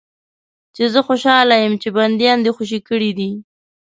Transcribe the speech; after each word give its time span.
چې 0.75 0.83
زه 0.93 0.99
خوشاله 1.07 1.55
یم 1.63 1.73
چې 1.81 1.89
بندیان 1.95 2.39
دې 2.45 2.51
خوشي 2.55 2.79
کړي 2.89 3.11
دي. 3.17 3.31